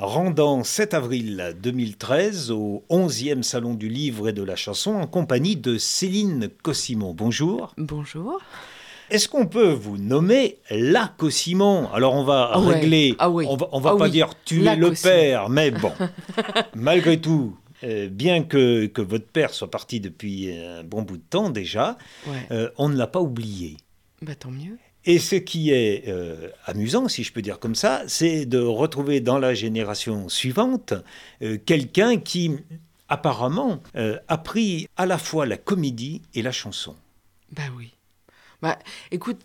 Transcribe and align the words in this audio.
rendant 0.00 0.64
7 0.64 0.94
avril 0.94 1.54
2013 1.62 2.50
au 2.52 2.84
11e 2.88 3.42
Salon 3.42 3.74
du 3.74 3.90
Livre 3.90 4.30
et 4.30 4.32
de 4.32 4.42
la 4.42 4.56
Chanson 4.56 4.92
en 4.92 5.06
compagnie 5.06 5.56
de 5.56 5.76
Céline 5.76 6.48
Cossimon. 6.62 7.12
Bonjour. 7.12 7.74
Bonjour. 7.76 8.40
Est-ce 9.10 9.28
qu'on 9.28 9.46
peut 9.46 9.72
vous 9.72 9.98
nommer 9.98 10.56
la 10.70 11.12
Cossimon? 11.18 11.90
Alors 11.92 12.14
on 12.14 12.24
va 12.24 12.50
ah 12.54 12.58
régler, 12.58 13.14
ah 13.18 13.28
oui. 13.28 13.44
on 13.46 13.56
va, 13.56 13.66
va 13.78 13.90
ah 13.94 13.98
pas 13.98 14.08
dire 14.08 14.30
tu 14.46 14.64
es 14.66 14.74
le 14.74 14.92
père, 14.92 15.50
mais 15.50 15.70
bon, 15.70 15.92
malgré 16.74 17.20
tout, 17.20 17.58
euh, 17.84 18.08
bien 18.08 18.42
que, 18.42 18.86
que, 18.86 19.02
votre 19.02 19.26
père 19.26 19.52
soit 19.52 19.70
parti 19.70 20.00
depuis 20.00 20.56
un 20.56 20.82
bon 20.82 21.02
bout 21.02 21.18
de 21.18 21.22
temps 21.28 21.50
déjà, 21.50 21.98
euh, 22.50 22.70
on 22.78 22.88
ne 22.88 22.96
l'a 22.96 23.06
pas 23.06 23.20
oublié. 23.20 23.76
Bah, 24.22 24.34
tant 24.34 24.50
mieux. 24.50 24.78
Et 25.04 25.18
ce 25.18 25.36
qui 25.36 25.70
est 25.70 26.04
euh, 26.08 26.48
amusant, 26.66 27.08
si 27.08 27.24
je 27.24 27.32
peux 27.32 27.42
dire 27.42 27.58
comme 27.58 27.74
ça, 27.74 28.02
c'est 28.06 28.46
de 28.46 28.58
retrouver 28.58 29.20
dans 29.20 29.38
la 29.38 29.54
génération 29.54 30.28
suivante 30.28 30.94
quelqu'un 31.64 32.18
qui 32.18 32.56
apparemment 33.08 33.82
a 33.94 34.38
pris 34.38 34.86
à 34.96 35.06
la 35.06 35.18
fois 35.18 35.46
la 35.46 35.56
comédie 35.56 36.22
et 36.34 36.42
la 36.42 36.52
chanson. 36.52 36.96
Bah 37.52 37.62
oui. 37.76 37.92
Bah, 38.62 38.78
écoute, 39.10 39.40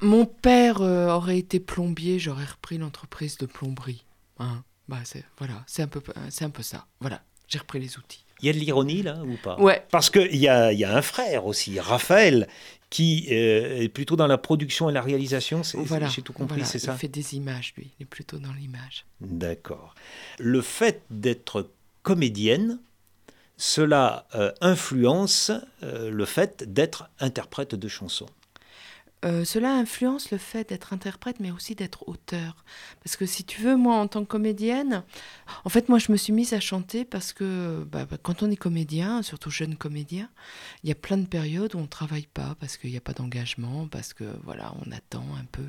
mon 0.00 0.24
père 0.24 0.80
euh, 0.80 1.08
aurait 1.08 1.38
été 1.38 1.58
plombier, 1.58 2.18
j'aurais 2.18 2.44
repris 2.44 2.78
l'entreprise 2.78 3.36
de 3.38 3.46
plomberie. 3.46 4.04
Hein. 4.38 4.62
Bah, 4.86 5.00
c'est 5.04 5.24
voilà, 5.38 5.64
c'est 5.66 5.82
un 5.82 5.88
peu, 5.88 6.00
c'est 6.30 6.44
un 6.44 6.50
peu 6.50 6.62
ça. 6.62 6.86
Voilà, 7.00 7.22
j'ai 7.48 7.58
repris 7.58 7.80
les 7.80 7.98
outils. 7.98 8.24
Il 8.40 8.46
y 8.46 8.50
a 8.50 8.52
de 8.52 8.58
l'ironie 8.58 9.02
là 9.02 9.16
ou 9.24 9.36
pas? 9.42 9.60
Ouais. 9.60 9.84
Parce 9.90 10.10
qu'il 10.10 10.36
y 10.36 10.48
a, 10.48 10.72
y 10.72 10.84
a 10.84 10.96
un 10.96 11.02
frère 11.02 11.46
aussi, 11.46 11.80
Raphaël, 11.80 12.48
qui 12.90 13.26
euh, 13.30 13.82
est 13.82 13.88
plutôt 13.88 14.16
dans 14.16 14.26
la 14.26 14.38
production 14.38 14.88
et 14.88 14.92
la 14.92 15.02
réalisation. 15.02 15.62
C'est, 15.62 15.78
voilà, 15.78 16.08
j'ai 16.08 16.22
tout 16.22 16.32
compris, 16.32 16.64
c'est 16.64 16.78
ça? 16.78 16.94
Il 16.94 16.98
fait 16.98 17.08
des 17.08 17.34
images, 17.34 17.74
lui. 17.76 17.90
Il 17.98 18.04
est 18.04 18.06
plutôt 18.06 18.38
dans 18.38 18.52
l'image. 18.52 19.04
D'accord. 19.20 19.94
Le 20.38 20.62
fait 20.62 21.02
d'être 21.10 21.68
comédienne, 22.02 22.78
cela 23.56 24.26
euh, 24.34 24.52
influence 24.60 25.50
euh, 25.82 26.10
le 26.10 26.24
fait 26.24 26.72
d'être 26.72 27.10
interprète 27.18 27.74
de 27.74 27.88
chansons. 27.88 28.28
Euh, 29.24 29.44
cela 29.44 29.74
influence 29.74 30.30
le 30.30 30.38
fait 30.38 30.68
d'être 30.68 30.92
interprète, 30.92 31.40
mais 31.40 31.50
aussi 31.50 31.74
d'être 31.74 32.08
auteur. 32.08 32.64
Parce 33.02 33.16
que 33.16 33.26
si 33.26 33.42
tu 33.42 33.60
veux, 33.60 33.76
moi, 33.76 33.96
en 33.96 34.06
tant 34.06 34.22
que 34.22 34.28
comédienne, 34.28 35.02
en 35.64 35.68
fait, 35.68 35.88
moi, 35.88 35.98
je 35.98 36.12
me 36.12 36.16
suis 36.16 36.32
mise 36.32 36.52
à 36.52 36.60
chanter 36.60 37.04
parce 37.04 37.32
que 37.32 37.84
bah, 37.90 38.04
bah, 38.04 38.16
quand 38.22 38.44
on 38.44 38.50
est 38.50 38.56
comédien, 38.56 39.22
surtout 39.22 39.50
jeune 39.50 39.76
comédien, 39.76 40.28
il 40.84 40.88
y 40.88 40.92
a 40.92 40.94
plein 40.94 41.16
de 41.16 41.26
périodes 41.26 41.74
où 41.74 41.78
on 41.78 41.82
ne 41.82 41.86
travaille 41.86 42.26
pas 42.26 42.54
parce 42.60 42.76
qu'il 42.76 42.90
n'y 42.90 42.96
a 42.96 43.00
pas 43.00 43.12
d'engagement, 43.12 43.88
parce 43.88 44.14
que 44.14 44.24
voilà, 44.44 44.72
on 44.86 44.92
attend 44.92 45.26
un 45.36 45.44
peu 45.50 45.64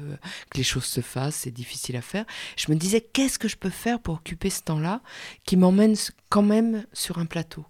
que 0.51 0.57
les 0.57 0.63
choses 0.63 0.85
se 0.85 1.01
fassent, 1.01 1.35
c'est 1.35 1.51
difficile 1.51 1.95
à 1.95 2.01
faire. 2.01 2.25
Je 2.55 2.71
me 2.71 2.77
disais, 2.77 3.01
qu'est-ce 3.01 3.39
que 3.39 3.47
je 3.47 3.57
peux 3.57 3.71
faire 3.71 3.99
pour 3.99 4.15
occuper 4.15 4.51
ce 4.51 4.61
temps-là 4.61 5.01
qui 5.43 5.57
m'emmène 5.57 5.95
quand 6.29 6.43
même 6.43 6.85
sur 6.93 7.17
un 7.17 7.25
plateau? 7.25 7.65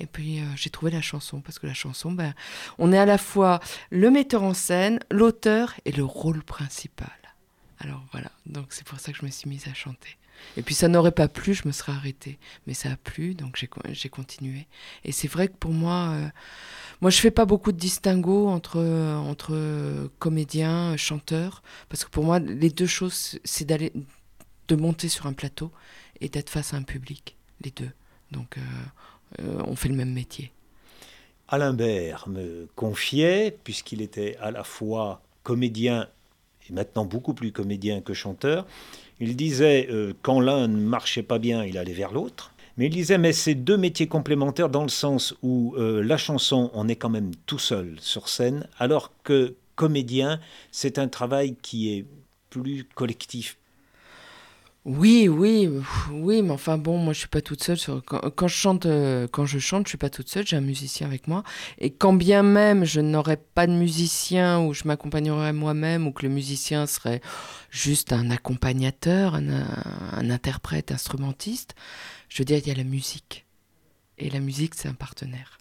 Et 0.00 0.06
puis 0.06 0.40
euh, 0.40 0.44
j'ai 0.56 0.70
trouvé 0.70 0.90
la 0.90 1.02
chanson, 1.02 1.40
parce 1.40 1.58
que 1.58 1.66
la 1.66 1.74
chanson, 1.74 2.10
ben, 2.10 2.34
on 2.78 2.92
est 2.92 2.98
à 2.98 3.06
la 3.06 3.18
fois 3.18 3.60
le 3.90 4.10
metteur 4.10 4.42
en 4.42 4.54
scène, 4.54 4.98
l'auteur 5.10 5.74
et 5.84 5.92
le 5.92 6.04
rôle 6.04 6.42
principal. 6.42 7.12
Alors 7.78 8.02
voilà, 8.12 8.30
donc 8.46 8.66
c'est 8.70 8.86
pour 8.86 8.98
ça 8.98 9.12
que 9.12 9.18
je 9.18 9.24
me 9.24 9.30
suis 9.30 9.48
mise 9.48 9.68
à 9.68 9.74
chanter. 9.74 10.16
Et 10.56 10.62
puis 10.62 10.74
ça 10.74 10.88
n'aurait 10.88 11.12
pas 11.12 11.28
plu, 11.28 11.52
je 11.52 11.68
me 11.68 11.72
serais 11.72 11.92
arrêtée. 11.92 12.38
Mais 12.66 12.72
ça 12.72 12.90
a 12.90 12.96
plu, 12.96 13.34
donc 13.34 13.62
j'ai 13.90 14.08
continué. 14.08 14.66
Et 15.04 15.12
c'est 15.12 15.28
vrai 15.28 15.48
que 15.48 15.56
pour 15.56 15.72
moi, 15.72 16.12
euh, 16.12 16.28
moi 17.02 17.10
je 17.10 17.20
fais 17.20 17.30
pas 17.30 17.44
beaucoup 17.44 17.72
de 17.72 17.76
distinguo 17.76 18.48
entre, 18.48 18.80
entre 18.80 20.10
comédien, 20.18 20.96
chanteur, 20.96 21.62
parce 21.90 22.04
que 22.04 22.10
pour 22.10 22.24
moi, 22.24 22.38
les 22.38 22.70
deux 22.70 22.86
choses, 22.86 23.38
c'est 23.44 23.66
d'aller, 23.66 23.92
de 24.68 24.76
monter 24.76 25.08
sur 25.08 25.26
un 25.26 25.34
plateau 25.34 25.70
et 26.22 26.30
d'être 26.30 26.48
face 26.48 26.72
à 26.72 26.78
un 26.78 26.84
public, 26.84 27.36
les 27.62 27.70
deux. 27.70 27.90
Donc 28.30 28.56
euh, 28.56 28.60
euh, 28.60 28.84
on 29.38 29.76
fait 29.76 29.88
le 29.88 29.94
même 29.94 30.12
métier. 30.12 30.52
Alain 31.48 31.72
Bert 31.72 32.28
me 32.28 32.68
confiait, 32.76 33.56
puisqu'il 33.64 34.02
était 34.02 34.36
à 34.40 34.50
la 34.50 34.62
fois 34.62 35.20
comédien 35.42 36.08
et 36.68 36.72
maintenant 36.72 37.04
beaucoup 37.04 37.34
plus 37.34 37.52
comédien 37.52 38.00
que 38.00 38.14
chanteur, 38.14 38.66
il 39.18 39.36
disait 39.36 39.88
euh, 39.90 40.14
quand 40.22 40.40
l'un 40.40 40.68
ne 40.68 40.80
marchait 40.80 41.22
pas 41.22 41.38
bien, 41.38 41.64
il 41.64 41.76
allait 41.76 41.92
vers 41.92 42.12
l'autre. 42.12 42.54
Mais 42.76 42.86
il 42.86 42.90
disait, 42.90 43.18
mais 43.18 43.32
c'est 43.32 43.54
deux 43.54 43.76
métiers 43.76 44.06
complémentaires 44.06 44.70
dans 44.70 44.84
le 44.84 44.88
sens 44.88 45.34
où 45.42 45.74
euh, 45.76 46.02
la 46.02 46.16
chanson, 46.16 46.70
on 46.72 46.88
est 46.88 46.96
quand 46.96 47.10
même 47.10 47.32
tout 47.46 47.58
seul 47.58 47.96
sur 48.00 48.28
scène, 48.28 48.66
alors 48.78 49.12
que 49.24 49.56
comédien, 49.74 50.40
c'est 50.70 50.98
un 50.98 51.08
travail 51.08 51.56
qui 51.60 51.92
est 51.92 52.06
plus 52.48 52.84
collectif, 52.94 53.58
oui, 54.86 55.28
oui, 55.28 55.68
oui, 56.10 56.40
mais 56.40 56.52
enfin 56.52 56.78
bon, 56.78 56.96
moi 56.96 57.12
je 57.12 57.18
suis 57.18 57.28
pas 57.28 57.42
toute 57.42 57.62
seule. 57.62 57.78
Quand, 58.06 58.48
je 58.48 58.54
chante, 58.54 58.86
euh, 58.86 59.28
quand 59.30 59.44
je 59.44 59.58
chante, 59.58 59.86
je 59.86 59.90
suis 59.90 59.98
pas 59.98 60.08
toute 60.08 60.30
seule. 60.30 60.46
J'ai 60.46 60.56
un 60.56 60.62
musicien 60.62 61.06
avec 61.06 61.28
moi. 61.28 61.42
Et 61.78 61.90
quand 61.90 62.14
bien 62.14 62.42
même 62.42 62.86
je 62.86 63.00
n'aurais 63.00 63.36
pas 63.36 63.66
de 63.66 63.72
musicien 63.72 64.60
ou 64.60 64.72
je 64.72 64.84
m'accompagnerais 64.86 65.52
moi-même 65.52 66.06
ou 66.06 66.12
que 66.12 66.22
le 66.22 66.32
musicien 66.32 66.86
serait 66.86 67.20
juste 67.70 68.14
un 68.14 68.30
accompagnateur, 68.30 69.34
un, 69.34 69.66
un 70.12 70.30
interprète, 70.30 70.92
instrumentiste, 70.92 71.74
je 72.30 72.38
veux 72.38 72.46
dire, 72.46 72.58
il 72.58 72.68
y 72.68 72.70
a 72.70 72.74
la 72.74 72.84
musique. 72.84 73.46
Et 74.16 74.30
la 74.30 74.40
musique, 74.40 74.74
c'est 74.74 74.88
un 74.88 74.94
partenaire. 74.94 75.59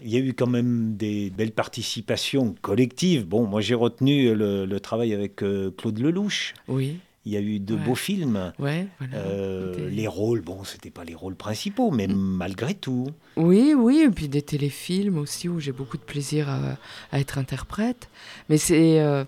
Il 0.00 0.10
y 0.10 0.16
a 0.16 0.20
eu 0.20 0.32
quand 0.34 0.46
même 0.46 0.96
des 0.96 1.30
belles 1.30 1.52
participations 1.52 2.54
collectives. 2.60 3.26
Bon, 3.26 3.46
moi 3.46 3.60
j'ai 3.60 3.74
retenu 3.74 4.34
le, 4.34 4.78
travail 4.80 5.14
avec 5.14 5.42
euh, 5.42 5.70
Claude 5.76 5.98
Lelouch. 5.98 6.54
Oui. 6.68 6.98
Il 7.24 7.32
y 7.32 7.36
a 7.36 7.40
eu 7.40 7.60
de 7.60 7.76
beaux 7.76 7.94
films. 7.94 8.52
Ouais, 8.58 8.88
euh, 9.14 9.88
Les 9.90 10.08
rôles, 10.08 10.40
bon, 10.40 10.64
c'était 10.64 10.90
pas 10.90 11.04
les 11.04 11.14
rôles 11.14 11.36
principaux, 11.36 11.92
mais 11.92 12.08
mm. 12.08 12.16
malgré 12.16 12.74
tout. 12.74 13.06
Oui, 13.36 13.74
oui, 13.76 14.00
et 14.00 14.10
puis 14.10 14.28
des 14.28 14.42
téléfilms 14.42 15.18
aussi 15.18 15.48
où 15.48 15.60
j'ai 15.60 15.70
beaucoup 15.70 15.96
de 15.96 16.02
plaisir 16.02 16.48
à, 16.48 17.20
être 17.20 17.38
interprète. 17.38 18.08
Mais 18.48 18.56
c'est. 18.56 19.00
Euh, 19.00 19.24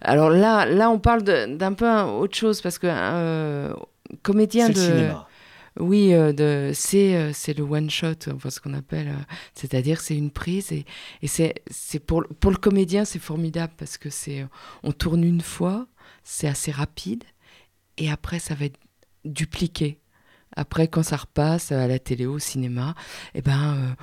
alors 0.00 0.30
là, 0.30 0.64
là, 0.64 0.88
on 0.88 0.98
parle 0.98 1.22
d'un 1.22 1.74
peu 1.74 1.86
autre 2.00 2.34
chose 2.34 2.62
parce 2.62 2.78
que 2.78 2.88
comédien 4.22 4.70
de. 4.70 4.74
Le 4.74 4.80
cinéma. 4.80 5.28
Oui, 5.80 6.14
euh, 6.14 6.32
euh, 6.38 6.72
c'est 6.72 7.58
le 7.58 7.64
one 7.64 7.90
shot, 7.90 8.14
ce 8.48 8.60
qu'on 8.60 8.74
appelle, 8.74 9.08
euh, 9.08 9.22
c'est-à-dire 9.54 10.00
c'est 10.00 10.16
une 10.16 10.30
prise 10.30 10.70
et, 10.70 10.84
c'est 11.26 11.98
pour, 11.98 12.24
pour 12.38 12.52
le 12.52 12.56
comédien 12.56 13.04
c'est 13.04 13.18
formidable 13.18 13.72
parce 13.76 13.98
que 13.98 14.08
c'est 14.08 14.46
on 14.84 14.92
tourne 14.92 15.24
une 15.24 15.40
fois, 15.40 15.88
c'est 16.22 16.46
assez 16.46 16.70
rapide 16.70 17.24
et 17.98 18.08
après 18.08 18.38
ça 18.38 18.54
va 18.54 18.66
être 18.66 18.78
dupliqué. 19.24 19.98
Après, 20.56 20.86
quand 20.86 21.02
ça 21.02 21.16
repasse 21.16 21.72
à 21.72 21.88
la 21.88 21.98
télé, 21.98 22.26
au 22.26 22.38
cinéma, 22.38 22.94
eh 23.34 23.42
ben, 23.42 23.96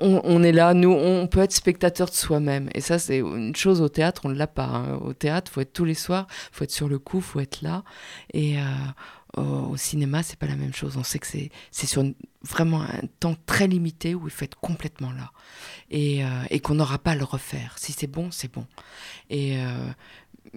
on, 0.00 0.42
est 0.42 0.50
là, 0.50 0.74
nous, 0.74 0.90
on 0.90 1.28
peut 1.28 1.38
être 1.38 1.52
spectateur 1.52 2.08
de 2.08 2.14
soi-même. 2.14 2.68
Et 2.74 2.80
ça, 2.80 2.98
c'est 2.98 3.18
une 3.18 3.54
chose 3.54 3.80
au 3.80 3.88
théâtre, 3.88 4.22
on 4.24 4.30
ne 4.30 4.34
l'a 4.34 4.48
pas. 4.48 4.64
Hein. 4.64 4.96
Au 4.96 5.12
théâtre, 5.12 5.52
faut 5.52 5.60
être 5.60 5.72
tous 5.72 5.84
les 5.84 5.94
soirs, 5.94 6.26
faut 6.50 6.64
être 6.64 6.72
sur 6.72 6.88
le 6.88 6.98
coup, 6.98 7.20
faut 7.20 7.38
être 7.38 7.62
là. 7.62 7.84
Et 8.32 8.56
au 9.36 9.76
cinéma, 9.76 10.22
c'est 10.22 10.38
pas 10.38 10.46
la 10.46 10.56
même 10.56 10.74
chose. 10.74 10.96
On 10.96 11.02
sait 11.02 11.18
que 11.18 11.26
c'est 11.26 11.86
sur 11.86 12.04
vraiment 12.42 12.82
un 12.82 13.02
temps 13.20 13.36
très 13.46 13.66
limité 13.66 14.14
où 14.14 14.26
il 14.26 14.30
faut 14.30 14.44
être 14.44 14.58
complètement 14.58 15.12
là 15.12 15.32
et, 15.90 16.24
euh, 16.24 16.28
et 16.50 16.60
qu'on 16.60 16.74
n'aura 16.74 16.98
pas 16.98 17.12
à 17.12 17.16
le 17.16 17.24
refaire. 17.24 17.74
Si 17.78 17.92
c'est 17.92 18.06
bon, 18.06 18.30
c'est 18.30 18.52
bon. 18.52 18.66
Et 19.30 19.58
euh, 19.58 19.88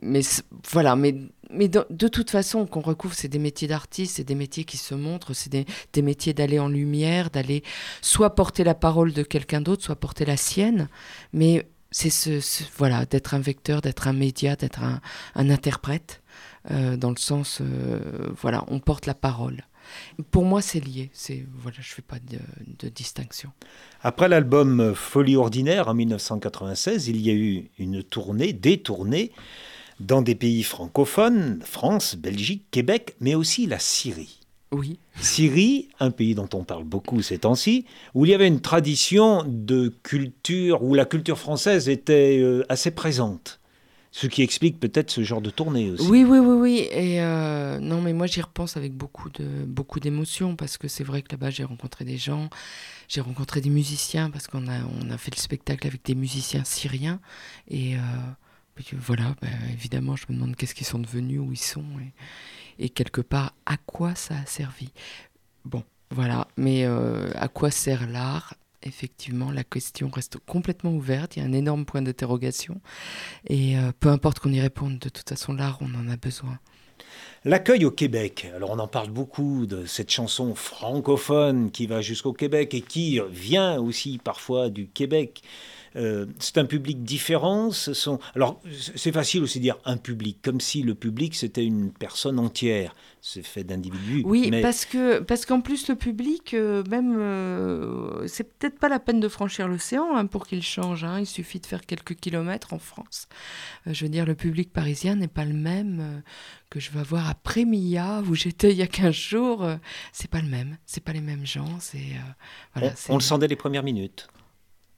mais 0.01 0.21
voilà, 0.69 0.95
mais, 0.95 1.15
mais 1.49 1.67
de, 1.67 2.07
toute 2.07 2.29
façon, 2.29 2.65
qu'on 2.65 2.81
recouvre, 2.81 3.15
c'est 3.15 3.27
des 3.27 3.39
métiers 3.39 3.67
d'artiste, 3.67 4.17
c'est 4.17 4.23
des 4.23 4.35
métiers 4.35 4.63
qui 4.63 4.77
se 4.77 4.93
montrent, 4.95 5.33
c'est 5.33 5.51
des, 5.51 5.65
des, 5.93 6.01
métiers 6.01 6.33
d'aller 6.33 6.59
en 6.59 6.67
lumière, 6.67 7.29
d'aller 7.29 7.63
soit 8.01 8.35
porter 8.35 8.63
la 8.63 8.75
parole 8.75 9.13
de 9.13 9.23
quelqu'un 9.23 9.61
d'autre, 9.61 9.83
soit 9.83 9.95
porter 9.95 10.25
la 10.25 10.37
sienne. 10.37 10.87
Mais 11.33 11.67
c'est 11.91 12.09
ce, 12.09 12.41
voilà, 12.77 13.05
d'être 13.05 13.33
un 13.33 13.39
vecteur, 13.39 13.81
d'être 13.81 14.07
un 14.07 14.13
média, 14.13 14.55
d'être 14.55 14.83
un, 14.83 15.01
un 15.35 15.49
interprète. 15.49 16.21
Euh, 16.71 16.97
dans 16.97 17.11
le 17.11 17.17
sens, 17.17 17.59
euh, 17.61 17.99
voilà, 18.39 18.63
on 18.67 18.79
porte 18.79 19.05
la 19.05 19.13
parole. 19.13 19.63
Pour 20.31 20.43
moi, 20.43 20.61
c'est 20.61 20.79
lié. 20.79 21.09
C'est 21.13 21.45
voilà, 21.59 21.77
je 21.79 21.93
fais 21.93 22.01
pas 22.01 22.17
de, 22.19 22.89
distinction. 22.89 23.51
Après 24.01 24.27
l'album 24.27 24.93
Folie 24.93 25.37
ordinaire 25.37 25.87
en 25.87 25.93
1996, 25.93 27.07
il 27.07 27.21
y 27.21 27.29
a 27.29 27.33
eu 27.33 27.69
une 27.79 28.03
tournée, 28.03 28.51
des 28.53 28.79
tournées 28.79 29.31
dans 29.99 30.21
des 30.21 30.35
pays 30.35 30.63
francophones, 30.63 31.59
France, 31.63 32.15
Belgique, 32.15 32.65
Québec, 32.69 33.15
mais 33.19 33.35
aussi 33.35 33.65
la 33.65 33.79
Syrie. 33.79 34.41
Oui. 34.71 34.99
Syrie, 35.21 35.87
un 35.99 36.11
pays 36.11 36.35
dont 36.35 36.49
on 36.53 36.63
parle 36.63 36.83
beaucoup 36.83 37.21
ces 37.21 37.39
temps-ci, 37.39 37.85
où 38.13 38.25
il 38.25 38.31
y 38.31 38.33
avait 38.33 38.47
une 38.47 38.59
tradition 38.59 39.43
de 39.47 39.93
culture, 40.03 40.83
où 40.83 40.93
la 40.93 41.05
culture 41.05 41.37
française 41.37 41.87
était 41.87 42.39
euh, 42.41 42.65
assez 42.67 42.91
présente. 42.91 43.56
Ce 44.19 44.25
qui 44.25 44.41
explique 44.41 44.79
peut-être 44.79 45.11
ce 45.11 45.21
genre 45.21 45.41
de 45.41 45.51
tournée 45.51 45.91
aussi. 45.91 46.09
Oui, 46.09 46.23
oui, 46.23 46.39
oui, 46.39 46.55
oui. 46.55 46.87
Et 46.91 47.21
euh, 47.21 47.79
non, 47.79 48.01
mais 48.01 48.13
moi 48.13 48.25
j'y 48.25 48.41
repense 48.41 48.75
avec 48.75 48.93
beaucoup 48.93 49.29
de 49.29 49.45
beaucoup 49.63 49.99
d'émotion 49.99 50.55
parce 50.55 50.79
que 50.79 50.87
c'est 50.87 51.03
vrai 51.03 51.21
que 51.21 51.31
là-bas 51.33 51.51
j'ai 51.51 51.63
rencontré 51.63 52.03
des 52.03 52.17
gens, 52.17 52.49
j'ai 53.07 53.21
rencontré 53.21 53.61
des 53.61 53.69
musiciens 53.69 54.31
parce 54.31 54.47
qu'on 54.47 54.67
a 54.67 54.79
on 54.99 55.11
a 55.11 55.19
fait 55.19 55.35
le 55.35 55.39
spectacle 55.39 55.85
avec 55.85 56.03
des 56.03 56.15
musiciens 56.15 56.63
syriens 56.63 57.19
et 57.67 57.95
euh, 57.95 57.99
voilà, 58.93 59.35
ben, 59.39 59.51
évidemment 59.71 60.15
je 60.15 60.25
me 60.29 60.33
demande 60.33 60.55
qu'est-ce 60.55 60.73
qu'ils 60.73 60.87
sont 60.87 60.97
devenus, 60.97 61.39
où 61.39 61.51
ils 61.51 61.57
sont 61.57 61.85
et 62.79 62.89
quelque 62.89 63.21
part 63.21 63.53
à 63.67 63.77
quoi 63.77 64.15
ça 64.15 64.33
a 64.39 64.45
servi. 64.47 64.89
Bon, 65.63 65.83
voilà, 66.09 66.47
mais 66.57 66.85
euh, 66.85 67.29
à 67.35 67.49
quoi 67.49 67.69
sert 67.69 68.09
l'art? 68.09 68.55
Effectivement, 68.83 69.51
la 69.51 69.63
question 69.63 70.09
reste 70.09 70.37
complètement 70.45 70.93
ouverte, 70.93 71.35
il 71.35 71.39
y 71.41 71.45
a 71.45 71.45
un 71.45 71.53
énorme 71.53 71.85
point 71.85 72.01
d'interrogation, 72.01 72.79
et 73.47 73.77
euh, 73.77 73.91
peu 73.99 74.09
importe 74.09 74.39
qu'on 74.39 74.51
y 74.51 74.61
réponde, 74.61 74.99
de 74.99 75.09
toute 75.09 75.27
façon, 75.27 75.53
l'art, 75.53 75.79
on 75.81 75.93
en 75.95 76.07
a 76.09 76.15
besoin. 76.15 76.59
L'accueil 77.43 77.85
au 77.85 77.91
Québec, 77.91 78.47
alors 78.55 78.71
on 78.71 78.79
en 78.79 78.87
parle 78.87 79.09
beaucoup 79.09 79.65
de 79.65 79.85
cette 79.85 80.11
chanson 80.11 80.53
francophone 80.53 81.71
qui 81.71 81.87
va 81.87 82.01
jusqu'au 82.01 82.33
Québec 82.33 82.73
et 82.73 82.81
qui 82.81 83.19
vient 83.31 83.79
aussi 83.79 84.19
parfois 84.23 84.69
du 84.69 84.87
Québec. 84.87 85.41
Euh, 85.97 86.25
c'est 86.39 86.57
un 86.57 86.65
public 86.65 87.03
différent. 87.03 87.71
Ce 87.71 87.93
sont... 87.93 88.19
Alors, 88.35 88.61
c'est 88.95 89.11
facile 89.11 89.43
aussi 89.43 89.59
de 89.59 89.63
dire 89.63 89.77
un 89.85 89.97
public, 89.97 90.39
comme 90.43 90.61
si 90.61 90.83
le 90.83 90.95
public 90.95 91.35
c'était 91.35 91.65
une 91.65 91.91
personne 91.91 92.39
entière. 92.39 92.95
C'est 93.21 93.43
fait 93.43 93.63
d'individus. 93.63 94.23
Oui, 94.25 94.51
parce 94.61 94.85
que 94.85 95.19
parce 95.19 95.45
qu'en 95.45 95.59
plus 95.59 95.89
le 95.89 95.95
public, 95.95 96.53
euh, 96.53 96.83
même, 96.89 97.17
euh, 97.17 98.25
c'est 98.27 98.57
peut-être 98.57 98.79
pas 98.79 98.89
la 98.89 98.99
peine 98.99 99.19
de 99.19 99.27
franchir 99.27 99.67
l'océan 99.67 100.15
hein, 100.15 100.27
pour 100.27 100.47
qu'il 100.47 100.61
change. 100.61 101.03
Hein. 101.03 101.19
Il 101.19 101.25
suffit 101.25 101.59
de 101.59 101.65
faire 101.65 101.81
quelques 101.81 102.15
kilomètres 102.15 102.73
en 102.73 102.79
France. 102.79 103.27
je 103.85 104.05
veux 104.05 104.09
dire, 104.09 104.25
le 104.25 104.35
public 104.35 104.71
parisien 104.71 105.15
n'est 105.15 105.27
pas 105.27 105.45
le 105.45 105.53
même 105.53 106.21
que 106.69 106.79
je 106.79 106.91
vais 106.91 107.03
voir 107.03 107.29
après 107.29 107.65
Mia 107.65 108.21
où 108.29 108.35
j'étais 108.35 108.71
il 108.71 108.77
y 108.77 108.83
a 108.83 108.87
15 108.87 109.13
jours. 109.13 109.67
c'est 110.13 110.29
pas 110.29 110.41
le 110.41 110.47
même. 110.47 110.77
C'est 110.85 111.03
pas 111.03 111.13
les 111.13 111.21
mêmes 111.21 111.45
gens. 111.45 111.79
C'est 111.79 111.97
voilà. 112.75 112.93
On, 113.09 113.15
on 113.15 113.17
le 113.17 113.23
sent 113.23 113.39
dès 113.39 113.47
les 113.47 113.55
premières 113.55 113.83
minutes. 113.83 114.27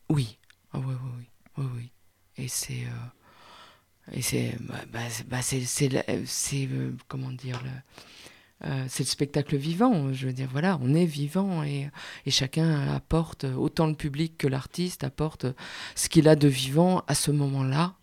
Oui, 0.10 0.40
ah 0.74 0.80
oui, 0.80 0.94
oui, 1.18 1.26
oui, 1.58 1.66
oui, 1.76 1.92
Et 2.38 2.48
c'est... 2.48 2.86
Euh, 2.86 4.12
et 4.12 4.22
c'est... 4.22 4.56
Bah, 4.62 4.82
bah, 4.92 5.00
bah 5.28 5.42
c'est... 5.42 5.62
c'est 5.62 5.90
euh, 5.94 6.92
comment 7.08 7.32
dire... 7.32 7.62
Euh, 8.66 8.86
c'est 8.90 9.04
le 9.04 9.10
spectacle 9.10 9.56
vivant. 9.56 10.12
Je 10.12 10.28
veux 10.28 10.34
dire, 10.34 10.50
voilà, 10.52 10.78
on 10.82 10.94
est 10.94 11.06
vivant 11.06 11.64
et, 11.64 11.90
et 12.26 12.32
chacun 12.32 12.94
apporte, 12.94 13.46
autant 13.46 13.88
le 13.88 13.96
public 13.96 14.38
que 14.38 14.48
l'artiste 14.48 15.06
apporte 15.06 15.46
ce 15.96 16.10
qu'il 16.10 16.28
a 16.28 16.36
de 16.36 16.50
vivant 16.50 17.04
à 17.08 17.16
ce 17.16 17.32
moment-là, 17.32 17.96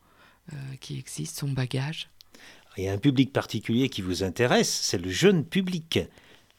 qui 0.80 0.98
existe, 0.98 1.40
son 1.40 1.48
bagage. 1.48 2.08
Il 2.78 2.84
y 2.84 2.88
a 2.88 2.92
un 2.92 2.98
public 2.98 3.34
particulier 3.34 3.90
qui 3.90 4.00
vous 4.00 4.22
intéresse, 4.22 4.70
c'est 4.70 4.96
le 4.96 5.10
jeune 5.10 5.44
public. 5.44 5.98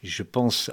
Je 0.07 0.23
pense 0.23 0.71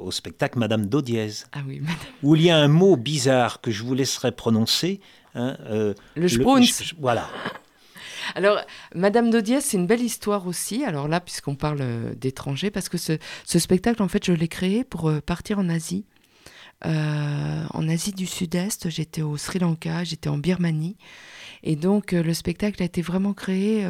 au 0.00 0.10
spectacle 0.10 0.58
Madame 0.58 0.86
d'Audiez. 0.86 1.30
Ah 1.52 1.60
oui, 1.66 1.80
Madame. 1.80 1.96
Où 2.22 2.36
il 2.36 2.42
y 2.42 2.50
a 2.50 2.58
un 2.58 2.68
mot 2.68 2.96
bizarre 2.96 3.60
que 3.60 3.70
je 3.70 3.82
vous 3.82 3.94
laisserai 3.94 4.32
prononcer. 4.32 5.00
Hein, 5.34 5.56
euh, 5.66 5.94
le 6.14 6.28
Sprunz. 6.28 6.94
Voilà. 6.98 7.28
Alors, 8.34 8.60
Madame 8.94 9.30
d'Audiez, 9.30 9.60
c'est 9.60 9.76
une 9.76 9.86
belle 9.86 10.02
histoire 10.02 10.46
aussi. 10.46 10.84
Alors 10.84 11.08
là, 11.08 11.20
puisqu'on 11.20 11.56
parle 11.56 11.80
euh, 11.80 12.14
d'étrangers, 12.14 12.70
parce 12.70 12.88
que 12.88 12.98
ce, 12.98 13.18
spectacle, 13.46 14.02
en 14.02 14.08
fait, 14.08 14.24
je 14.24 14.32
l'ai 14.32 14.48
créé 14.48 14.84
pour 14.84 15.08
euh, 15.08 15.20
partir 15.20 15.58
en 15.58 15.68
Asie. 15.68 16.04
en 16.84 17.88
Asie 17.88 18.12
du 18.12 18.26
Sud-Est, 18.26 18.90
j'étais 18.90 19.22
au 19.22 19.36
Sri 19.36 19.58
Lanka, 19.58 20.04
j'étais 20.04 20.28
en 20.28 20.38
Birmanie. 20.38 20.96
Et 21.62 21.76
donc, 21.76 22.12
le 22.12 22.34
spectacle 22.34 22.82
a 22.82 22.86
été 22.86 23.02
vraiment 23.02 23.34
créé, 23.34 23.86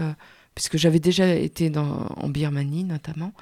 puisque 0.55 0.77
j'avais 0.77 1.01
déjà 1.01 1.35
été 1.35 1.71
dans, 1.71 2.07
en 2.17 2.29
Birmanie 2.29 2.85
notamment, 2.85 3.33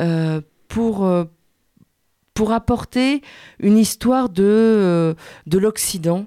euh, 0.00 0.40
pour 0.70 2.52
apporter 2.52 3.22
une 3.58 3.76
histoire 3.76 4.30
de, 4.30 4.42
euh, 4.42 5.14
de 5.46 5.58
l'Occident 5.58 6.26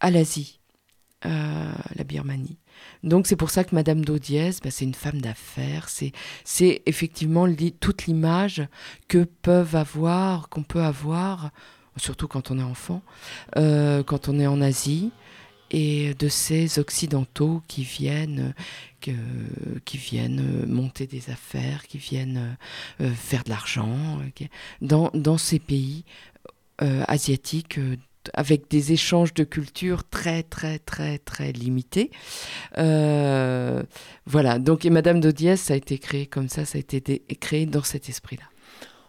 à 0.00 0.10
l'Asie, 0.10 0.60
euh, 1.26 1.72
la 1.94 2.04
Birmanie. 2.04 2.58
Donc 3.02 3.26
c'est 3.26 3.36
pour 3.36 3.50
ça 3.50 3.64
que 3.64 3.74
Madame 3.74 4.04
d'Audiez, 4.04 4.50
bah, 4.62 4.70
c'est 4.70 4.84
une 4.84 4.94
femme 4.94 5.20
d'affaires, 5.20 5.88
c'est, 5.88 6.12
c'est 6.44 6.82
effectivement 6.86 7.46
toute 7.80 8.06
l'image 8.06 8.66
que 9.08 9.24
peuvent 9.24 9.76
avoir, 9.76 10.48
qu'on 10.48 10.62
peut 10.62 10.82
avoir, 10.82 11.50
surtout 11.96 12.28
quand 12.28 12.50
on 12.50 12.58
est 12.58 12.62
enfant, 12.62 13.02
quand 13.54 14.28
on 14.28 14.38
est 14.38 14.46
en 14.46 14.60
Asie, 14.60 15.12
et 15.70 16.14
de 16.14 16.28
ces 16.28 16.78
occidentaux 16.78 17.62
qui 17.66 17.82
viennent, 17.82 18.54
qui 19.00 19.98
viennent 19.98 20.64
monter 20.66 21.06
des 21.06 21.30
affaires, 21.30 21.86
qui 21.86 21.98
viennent 21.98 22.56
euh, 23.00 23.10
faire 23.10 23.44
de 23.44 23.50
l'argent 23.50 24.20
dans, 24.80 25.38
ces 25.38 25.58
pays 25.58 26.04
euh, 26.82 27.04
asiatiques 27.08 27.78
euh, 27.78 27.96
avec 28.34 28.68
des 28.68 28.92
échanges 28.92 29.34
de 29.34 29.44
culture 29.44 30.02
très 30.08 30.42
très 30.42 30.78
très 30.80 31.18
très 31.18 31.52
limités. 31.52 32.10
voilà, 34.26 34.58
donc 34.58 34.84
et 34.84 34.90
Madame 34.90 35.20
d'Audiès, 35.20 35.60
ça 35.60 35.74
a 35.74 35.76
été 35.76 35.98
créé 35.98 36.26
comme 36.26 36.48
ça, 36.48 36.64
ça 36.64 36.78
a 36.78 36.80
été 36.80 37.22
créé 37.40 37.66
dans 37.66 37.84
cet 37.84 38.08
esprit-là. 38.08 38.44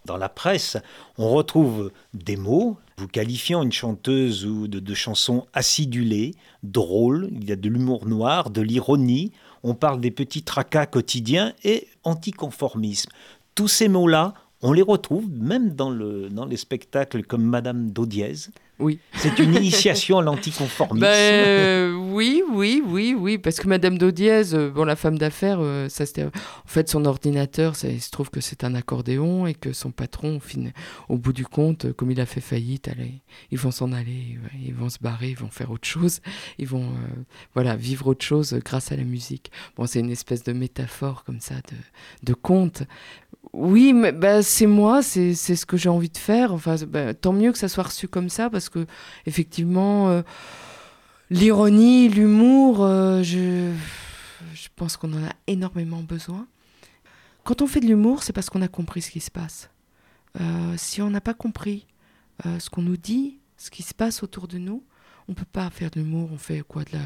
Dans 0.07 0.17
la 0.17 0.29
presse, 0.29 0.77
on 1.17 1.29
retrouve 1.29 1.91
des 2.13 2.37
mots 2.37 2.77
vous 2.97 3.09
qualifiant 3.09 3.61
une 3.61 3.73
chanteuse 3.73 4.45
ou 4.45 4.67
de, 4.67 4.93
chansons 4.95 5.45
acidulées, 5.53 6.33
drôles, 6.63 7.29
il 7.31 7.47
y 7.47 7.51
a 7.51 7.55
de 7.55 7.69
l'humour 7.69 8.07
noir, 8.07 8.49
de 8.49 8.61
l'ironie, 8.61 9.33
on 9.63 9.75
parle 9.75 9.99
des 9.99 10.09
petits 10.09 10.43
tracas 10.43 10.87
quotidiens 10.87 11.53
et 11.63 11.87
anticonformisme. 12.03 13.11
Tous 13.53 13.67
ces 13.67 13.87
mots-là, 13.87 14.33
on 14.61 14.71
les 14.71 14.81
retrouve 14.81 15.29
même 15.29 15.75
dans, 15.75 15.91
le, 15.91 16.29
dans 16.29 16.45
les 16.45 16.57
spectacles 16.57 17.23
comme 17.23 17.43
Madame 17.43 17.91
d'Audiez. 17.91 18.49
Oui. 18.79 18.99
C'est 19.15 19.39
une 19.39 19.55
initiation 19.55 20.19
à 20.19 20.21
l'anticonformisme. 20.21 21.01
Ben, 21.01 21.93
oui, 21.95 22.43
oui, 22.51 22.83
oui, 22.85 23.15
oui, 23.17 23.37
parce 23.39 23.59
que 23.59 23.67
Madame 23.67 23.97
d'Audiez, 23.97 24.53
euh, 24.53 24.69
bon, 24.69 24.85
la 24.85 24.95
femme 24.95 25.17
d'affaires, 25.17 25.57
euh, 25.59 25.89
ça 25.89 26.05
c'était, 26.05 26.25
en 26.25 26.31
fait, 26.67 26.87
son 26.87 27.05
ordinateur, 27.05 27.75
ça, 27.75 27.87
il 27.87 28.01
se 28.01 28.11
trouve 28.11 28.29
que 28.29 28.39
c'est 28.39 28.63
un 28.63 28.75
accordéon 28.75 29.47
et 29.47 29.55
que 29.55 29.73
son 29.73 29.91
patron, 29.91 30.39
au 31.09 31.17
bout 31.17 31.33
du 31.33 31.45
compte, 31.45 31.85
euh, 31.85 31.93
comme 31.93 32.11
il 32.11 32.21
a 32.21 32.27
fait 32.27 32.41
faillite, 32.41 32.87
allez, 32.87 33.21
ils 33.49 33.57
vont 33.57 33.71
s'en 33.71 33.91
aller, 33.91 34.37
ils 34.63 34.75
vont 34.75 34.89
se 34.89 34.99
barrer, 34.99 35.29
ils 35.29 35.37
vont 35.37 35.49
faire 35.49 35.71
autre 35.71 35.87
chose, 35.87 36.21
ils 36.59 36.67
vont, 36.67 36.91
voilà, 37.55 37.75
vivre 37.75 38.07
autre 38.07 38.23
chose 38.23 38.53
grâce 38.63 38.91
à 38.91 38.95
la 38.95 39.03
musique. 39.03 39.51
Bon, 39.75 39.87
c'est 39.87 39.99
une 39.99 40.11
espèce 40.11 40.43
de 40.43 40.53
métaphore 40.53 41.23
comme 41.23 41.39
ça, 41.39 41.55
de, 41.55 42.27
de 42.31 42.33
conte. 42.33 42.83
Oui, 43.53 43.93
mais 43.93 44.11
bah, 44.11 44.43
c'est 44.43 44.67
moi, 44.67 45.01
c'est 45.01 45.33
ce 45.33 45.65
que 45.65 45.77
j'ai 45.77 45.89
envie 45.89 46.09
de 46.09 46.17
faire. 46.17 46.53
Enfin, 46.53 46.75
bah, 46.87 47.13
tant 47.13 47.33
mieux 47.33 47.51
que 47.51 47.57
ça 47.57 47.67
soit 47.67 47.85
reçu 47.85 48.07
comme 48.07 48.29
ça, 48.29 48.49
parce 48.49 48.66
que 48.69 48.85
effectivement, 49.25 50.09
euh, 50.09 50.21
l'ironie, 51.29 52.09
l'humour, 52.09 52.83
euh, 52.83 53.23
je, 53.23 53.71
pense 54.75 54.97
qu'on 54.97 55.13
en 55.13 55.25
a 55.25 55.31
énormément 55.47 56.03
besoin. 56.03 56.47
Quand 57.43 57.61
on 57.61 57.67
fait 57.67 57.79
de 57.79 57.87
l'humour, 57.87 58.21
c'est 58.21 58.33
parce 58.33 58.49
qu'on 58.49 58.61
a 58.61 58.67
compris 58.67 59.01
ce 59.01 59.09
qui 59.09 59.19
se 59.19 59.31
passe. 59.31 59.69
Euh, 60.39 60.75
si 60.77 61.01
on 61.01 61.09
n'a 61.09 61.21
pas 61.21 61.33
compris 61.33 61.87
ce 62.59 62.69
qu'on 62.69 62.83
nous 62.83 62.97
dit, 62.97 63.39
ce 63.57 63.71
qui 63.71 63.81
se 63.81 63.95
passe 63.95 64.21
autour 64.21 64.47
de 64.47 64.59
nous, 64.59 64.83
on 65.27 65.33
peut 65.33 65.45
pas 65.51 65.67
faire 65.71 65.89
de 65.89 65.99
l'humour, 65.99 66.29
on 66.31 66.37
fait 66.37 66.61
quoi 66.61 66.83
de 66.83 66.91
la, 66.93 66.99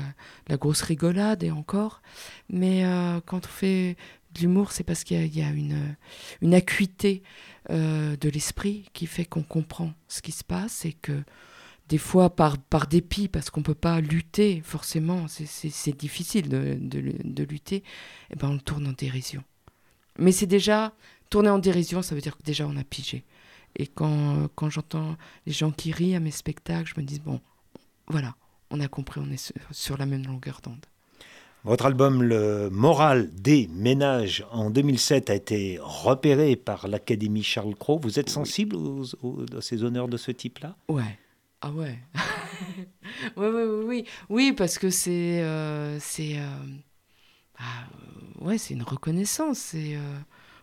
de 0.50 0.58
grosse 0.58 0.82
rigolade 0.82 1.42
et 1.44 1.52
encore. 1.52 2.02
Mais 2.50 2.84
quand 3.26 3.46
on 3.46 3.50
fait 3.50 3.96
l'humour, 4.38 4.74
c'est 4.74 4.84
parce 4.84 5.06
qu'il 5.06 5.34
y, 5.34 5.42
a 5.42 5.50
une, 5.50 6.54
acuité 6.54 7.24
de 7.70 8.30
l'esprit 8.30 8.90
qui 8.92 9.08
fait 9.08 9.24
qu'on 9.24 9.44
comprend 9.44 9.94
ce 10.10 10.22
qui 10.22 10.34
se 10.34 10.44
passe 10.44 10.84
et 10.84 10.92
que 10.92 11.24
des 11.92 11.98
fois, 11.98 12.30
par, 12.30 12.58
par 12.58 12.88
dépit, 12.88 13.28
parce 13.28 13.50
qu'on 13.50 13.60
ne 13.60 13.66
peut 13.66 13.74
pas 13.74 14.00
lutter, 14.00 14.62
forcément, 14.64 15.26
c'est 15.28 15.98
difficile 15.98 16.48
de, 16.48 16.78
de, 16.80 17.44
lutter, 17.44 17.76
et 17.76 17.84
eh 18.32 18.36
ben 18.38 18.48
on 18.48 18.54
le 18.54 18.62
tourne 18.62 18.88
en 18.88 18.94
dérision. 18.94 19.44
Mais 20.18 20.32
c'est 20.32 20.46
déjà, 20.46 20.94
tourner 21.30 21.50
en 21.50 21.60
dérision, 21.60 22.02
ça 22.02 22.16
veut 22.16 22.22
dire 22.22 22.38
que 22.38 22.44
déjà 22.44 22.66
on 22.66 22.78
a 22.78 22.86
pigé. 22.86 23.26
Et 23.76 23.88
quand, 23.88 24.48
quand 24.56 24.70
j'entends 24.70 25.18
les 25.46 25.52
gens 25.52 25.72
qui 25.72 25.92
rient 25.92 26.16
à 26.16 26.22
mes 26.22 26.32
spectacles, 26.32 26.90
je 26.96 27.02
me 27.02 27.06
dis, 27.06 27.20
bon, 27.20 27.42
voilà, 28.08 28.36
on 28.70 28.80
a 28.80 28.88
compris, 28.88 29.20
on 29.22 29.30
est 29.30 29.52
sur 29.72 29.98
la 29.98 30.06
même 30.06 30.26
longueur 30.26 30.62
d'onde. 30.64 30.86
Votre 31.66 31.88
album 31.88 32.24
Le 32.24 32.70
Moral 32.70 33.30
des 33.36 33.68
ménages 33.68 34.46
en 34.52 34.70
2007 34.70 35.30
a 35.30 35.36
été 35.36 35.78
repéré 35.82 36.56
par 36.56 36.88
l'Académie 36.88 37.44
Charles 37.44 37.76
Cros. 37.76 38.00
Vous 38.00 38.18
êtes 38.18 38.30
sensible 38.30 38.78
aux, 38.78 39.04
à 39.58 39.62
ces 39.62 39.84
honneurs 39.84 40.08
de 40.08 40.16
ce 40.16 40.32
type-là? 40.32 40.78
Ouais. 40.88 41.20
Ah 41.62 41.72
ouais. 41.72 42.00
oui, 43.38 43.48
oui, 43.48 43.84
oui, 43.86 44.06
oui, 44.30 44.54
parce 44.54 44.80
que 44.80 44.90
c'est 44.90 45.42
euh, 45.42 46.00
c'est 46.00 46.40
euh, 46.40 46.66
ah, 47.60 47.86
ouais, 48.40 48.58
c'est 48.58 48.74
une 48.74 48.82
reconnaissance. 48.82 49.60
C'est 49.60 49.96
euh, 49.96 50.18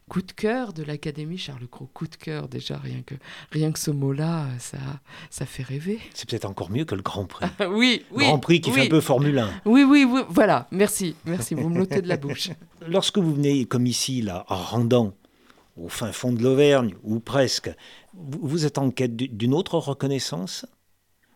coup 0.08 0.22
de 0.22 0.32
cœur 0.32 0.72
de 0.72 0.82
l'Académie 0.82 1.38
Charles 1.38 1.68
Cros. 1.68 1.88
Coup 1.94 2.08
de 2.08 2.16
cœur, 2.16 2.48
déjà, 2.48 2.78
rien 2.78 3.02
que, 3.06 3.14
rien 3.52 3.70
que 3.70 3.78
ce 3.78 3.92
mot-là, 3.92 4.46
ça, 4.58 4.78
ça 5.30 5.46
fait 5.46 5.62
rêver. 5.62 6.00
C'est 6.14 6.28
peut-être 6.28 6.46
encore 6.46 6.70
mieux 6.70 6.84
que 6.84 6.96
le 6.96 7.02
Grand 7.02 7.26
Prix. 7.26 7.46
oui, 7.70 8.04
oui. 8.10 8.24
Grand 8.24 8.40
Prix 8.40 8.60
qui 8.60 8.72
fait 8.72 8.86
un 8.86 8.88
peu 8.88 9.00
Formule 9.00 9.38
1. 9.38 9.48
Oui, 9.66 9.84
oui, 9.84 10.04
oui, 10.04 10.22
voilà. 10.28 10.66
Merci, 10.72 11.14
merci. 11.24 11.54
Vous 11.54 11.68
me 11.68 11.78
notez 11.78 12.02
de 12.02 12.08
la 12.08 12.16
bouche. 12.16 12.50
Lorsque 12.88 13.18
vous 13.18 13.34
venez 13.34 13.66
comme 13.66 13.86
ici, 13.86 14.20
là, 14.20 14.44
en 14.48 14.56
rendant 14.56 15.14
au 15.76 15.88
fin 15.88 16.10
fond 16.10 16.32
de 16.32 16.42
l'Auvergne, 16.42 16.96
ou 17.04 17.20
presque, 17.20 17.70
vous 18.14 18.66
êtes 18.66 18.78
en 18.78 18.90
quête 18.90 19.14
d'une 19.14 19.54
autre 19.54 19.78
reconnaissance? 19.78 20.66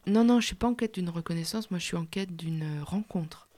Non, 0.07 0.25
non, 0.25 0.41
je 0.41 0.47
suis 0.47 0.57
pas 0.57 0.67
en 0.67 0.75
quête 0.75 0.95
d'une 0.95 1.11
reconnaissance. 1.11 1.71
Moi, 1.71 1.79
je 1.79 1.85
suis 1.85 1.97
en 1.97 2.05
quête 2.07 2.35
d'une 2.35 2.65
rencontre. 2.83 3.49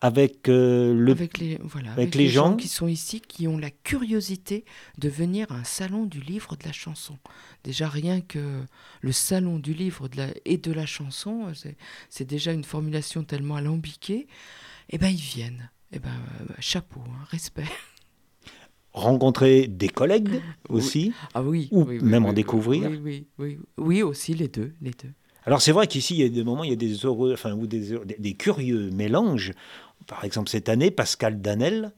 avec, 0.00 0.48
euh, 0.48 0.94
le, 0.94 1.10
avec 1.12 1.38
les, 1.38 1.58
voilà, 1.62 1.92
avec 1.92 2.14
les 2.14 2.28
gens. 2.28 2.54
qui 2.56 2.68
sont 2.68 2.86
ici, 2.86 3.20
qui 3.20 3.48
ont 3.48 3.58
la 3.58 3.70
curiosité 3.70 4.64
de 4.96 5.08
venir 5.08 5.50
à 5.50 5.56
un 5.56 5.64
salon 5.64 6.06
du 6.06 6.20
livre 6.20 6.56
de 6.56 6.64
la 6.64 6.72
chanson. 6.72 7.18
Déjà, 7.64 7.88
rien 7.88 8.20
que 8.20 8.62
le 9.00 9.12
salon 9.12 9.58
du 9.58 9.74
livre 9.74 10.08
de 10.08 10.16
la, 10.18 10.28
et 10.44 10.56
de 10.56 10.72
la 10.72 10.86
chanson, 10.86 11.52
c'est 12.08 12.24
déjà 12.24 12.52
une 12.52 12.64
formulation 12.64 13.24
tellement 13.24 13.56
alambiquée. 13.56 14.26
Eh 14.90 14.98
bien, 14.98 15.08
ils 15.08 15.16
viennent. 15.16 15.68
Eh 15.92 15.98
ben, 15.98 16.10
euh, 16.40 16.54
chapeau, 16.60 17.00
hein, 17.06 17.24
respect. 17.30 17.64
Rencontrer 18.92 19.66
des 19.68 19.88
collègues 19.88 20.40
aussi 20.68 21.12
Ah 21.34 21.42
oui. 21.42 21.68
Ou 21.72 21.82
oui, 21.82 21.98
oui, 22.00 22.04
même 22.04 22.24
oui, 22.24 22.30
en 22.30 22.32
découvrir 22.32 22.90
oui, 22.90 22.98
oui, 23.02 23.26
oui, 23.38 23.58
oui, 23.76 24.02
aussi, 24.02 24.34
les 24.34 24.48
deux. 24.48 24.72
Les 24.80 24.90
deux. 24.92 25.12
Alors 25.48 25.62
c'est 25.62 25.72
vrai 25.72 25.86
qu'ici, 25.86 26.14
il 26.14 26.20
y 26.20 26.24
a 26.24 26.28
des 26.28 26.44
moments, 26.44 26.62
il 26.62 26.68
y 26.68 26.74
a 26.74 26.76
des 26.76 27.06
heureux, 27.06 27.32
enfin, 27.32 27.52
ou 27.54 27.66
des, 27.66 27.98
des, 28.04 28.16
des 28.18 28.34
curieux 28.34 28.90
mélanges. 28.90 29.52
Par 30.06 30.22
exemple, 30.22 30.50
cette 30.50 30.68
année, 30.68 30.90
Pascal 30.90 31.40
Danel, 31.40 31.90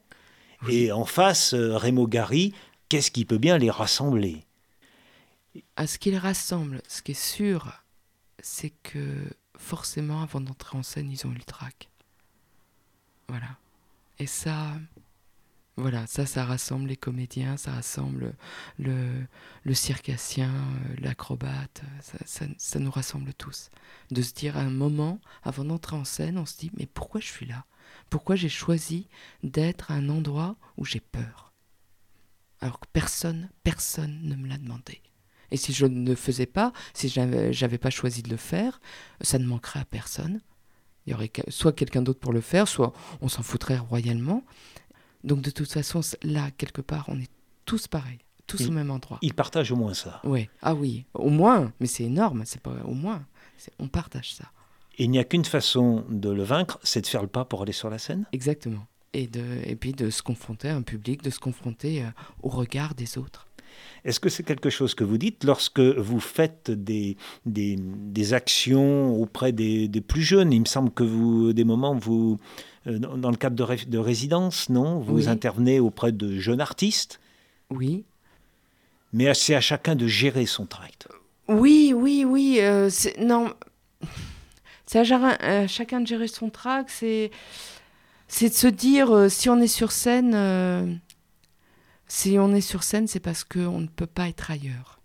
et 0.69 0.93
en 0.93 1.03
face, 1.03 1.53
euh, 1.53 1.75
Rémo 1.75 2.07
Gary. 2.07 2.53
Qu'est-ce 2.87 3.11
qui 3.11 3.25
peut 3.25 3.39
bien 3.39 3.57
les 3.57 3.69
rassembler? 3.69 4.45
À 5.75 5.85
ce 5.85 5.99
qu'ils 5.99 6.15
rassemblent, 6.15 6.81
ce 6.87 7.01
qui 7.01 7.11
est 7.11 7.13
sûr, 7.13 7.73
c'est 8.39 8.71
que 8.83 9.17
forcément, 9.57 10.21
avant 10.21 10.39
d'entrer 10.39 10.77
en 10.77 10.83
scène, 10.83 11.11
ils 11.11 11.27
ont 11.27 11.31
eu 11.31 11.35
le 11.35 11.43
trac. 11.43 11.89
Voilà. 13.27 13.57
Et 14.17 14.27
ça, 14.27 14.75
voilà, 15.77 16.05
ça, 16.05 16.25
ça 16.25 16.45
rassemble 16.45 16.89
les 16.89 16.97
comédiens, 16.97 17.57
ça 17.57 17.71
rassemble 17.71 18.35
le, 18.77 19.25
le 19.63 19.73
circassien, 19.73 20.49
euh, 20.49 20.95
l'acrobate, 20.99 21.83
euh, 21.83 22.17
ça, 22.25 22.45
ça, 22.57 22.79
nous 22.79 22.91
rassemble 22.91 23.33
tous. 23.33 23.69
De 24.11 24.21
se 24.21 24.33
dire 24.33 24.57
à 24.57 24.61
un 24.61 24.69
moment, 24.69 25.19
avant 25.43 25.63
d'entrer 25.63 25.95
en 25.95 26.03
scène, 26.03 26.37
on 26.37 26.45
se 26.45 26.57
dit, 26.57 26.71
mais 26.77 26.85
pourquoi 26.85 27.21
je 27.21 27.27
suis 27.27 27.45
là? 27.45 27.65
Pourquoi 28.09 28.35
j'ai 28.35 28.49
choisi 28.49 29.07
d'être 29.43 29.91
à 29.91 29.95
un 29.95 30.09
endroit 30.09 30.57
où 30.77 30.85
j'ai 30.85 30.99
peur? 30.99 31.53
Alors 32.59 32.79
que 32.79 32.87
personne, 32.91 33.49
personne 33.63 34.19
ne 34.23 34.35
me 34.35 34.47
l'a 34.47 34.57
demandé. 34.57 35.01
Et 35.51 35.57
si 35.57 35.73
je 35.73 35.85
ne 35.85 36.09
le 36.09 36.15
faisais 36.15 36.45
pas, 36.45 36.73
si 36.93 37.09
j'avais 37.09 37.77
pas 37.77 37.89
choisi 37.89 38.21
de 38.21 38.29
le 38.29 38.37
faire, 38.37 38.79
ça 39.21 39.39
ne 39.39 39.45
manquerait 39.45 39.79
à 39.79 39.85
personne. 39.85 40.41
Il 41.05 41.11
y 41.11 41.13
aurait 41.13 41.31
soit 41.49 41.73
quelqu'un 41.73 42.01
d'autre 42.01 42.19
pour 42.19 42.33
le 42.33 42.41
faire, 42.41 42.67
soit 42.67 42.93
on 43.21 43.27
s'en 43.27 43.43
foutrait 43.43 43.77
royalement. 43.77 44.43
Donc 45.23 45.41
de 45.41 45.51
toute 45.51 45.71
façon, 45.71 46.01
là, 46.23 46.49
quelque 46.51 46.81
part, 46.81 47.05
on 47.07 47.19
est 47.19 47.29
tous 47.65 47.87
pareils, 47.87 48.19
tous 48.47 48.61
Oui. 48.61 48.67
au 48.67 48.71
même 48.71 48.91
endroit. 48.91 49.19
Ils 49.21 49.33
partagent 49.33 49.71
au 49.71 49.75
moins 49.75 49.93
ça. 49.93 50.19
Ouais. 50.23 50.49
Ah 50.61 50.73
oui, 50.73 51.05
au 51.13 51.29
moins, 51.29 51.71
mais 51.79 51.87
c'est 51.87 52.03
énorme, 52.03 52.43
c'est 52.45 52.61
pas 52.61 52.73
au 52.85 52.93
moins. 52.93 53.25
On 53.79 53.87
partage 53.87 54.33
ça. 54.33 54.45
Et 54.97 55.03
il 55.05 55.09
n'y 55.11 55.19
a 55.19 55.23
qu'une 55.23 55.45
façon 55.45 56.03
de 56.09 56.29
le 56.29 56.43
vaincre, 56.43 56.79
c'est 56.83 57.01
de 57.01 57.07
faire 57.07 57.21
le 57.21 57.27
pas 57.27 57.45
pour 57.45 57.61
aller 57.61 57.71
sur 57.71 57.89
la 57.89 57.97
scène? 57.99 58.25
Exactement. 58.33 58.85
Et, 59.13 59.27
de, 59.27 59.43
et 59.65 59.75
puis 59.75 59.91
de 59.93 60.09
se 60.09 60.21
confronter 60.23 60.69
à 60.69 60.75
un 60.75 60.81
public, 60.81 61.21
de 61.21 61.29
se 61.29 61.39
confronter 61.39 62.03
euh, 62.03 62.07
au 62.43 62.49
regard 62.49 62.95
des 62.95 63.17
autres. 63.17 63.47
Est-ce 64.03 64.19
que 64.19 64.29
c'est 64.29 64.43
quelque 64.43 64.69
chose 64.69 64.95
que 64.95 65.03
vous 65.03 65.17
dites 65.17 65.43
lorsque 65.43 65.79
vous 65.79 66.19
faites 66.19 66.71
des, 66.71 67.17
des, 67.45 67.75
des 67.79 68.33
actions 68.33 69.15
auprès 69.15 69.51
des, 69.51 69.87
des 69.87 70.01
plus 70.01 70.23
jeunes? 70.23 70.51
Il 70.51 70.61
me 70.61 70.65
semble 70.65 70.89
que 70.91 71.03
vous, 71.03 71.53
des 71.53 71.63
moments, 71.63 71.95
vous, 71.95 72.39
euh, 72.87 72.97
dans 72.97 73.29
le 73.29 73.37
cadre 73.37 73.55
de, 73.55 73.63
ré- 73.63 73.85
de 73.87 73.97
résidence, 73.99 74.69
non? 74.69 74.99
Vous 74.99 75.15
Oui. 75.17 75.27
intervenez 75.29 75.79
auprès 75.79 76.11
de 76.11 76.39
jeunes 76.39 76.61
artistes, 76.61 77.19
Oui, 77.69 78.03
mais 79.13 79.33
c'est 79.33 79.55
à 79.55 79.61
chacun 79.61 79.95
de 79.95 80.07
gérer 80.07 80.45
son 80.45 80.65
tract. 80.65 81.07
Oui, 81.47 81.93
oui, 81.95 82.25
oui. 82.25 82.57
euh, 82.61 82.89
non, 83.19 83.53
c'est 84.85 84.99
à, 84.99 85.67
chacun- 85.67 85.99
de 86.01 86.07
gérer 86.07 86.27
son 86.27 86.49
track. 86.49 86.89
C'est, 86.89 87.29
c'est 88.27 88.49
de 88.49 88.53
se 88.53 88.67
dire 88.67 89.11
euh, 89.11 89.29
si 89.29 89.49
on 89.49 89.59
est 89.59 89.67
sur 89.67 89.91
scène, 89.91 90.99
si 92.13 92.37
on 92.37 92.53
est 92.53 92.59
sur 92.59 92.83
scène, 92.83 93.07
c'est 93.07 93.21
parce 93.21 93.45
qu'on 93.45 93.79
ne 93.79 93.87
peut 93.87 94.05
pas 94.05 94.27
être 94.27 94.51
ailleurs. 94.51 94.99